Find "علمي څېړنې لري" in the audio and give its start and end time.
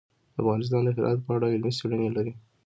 1.53-2.33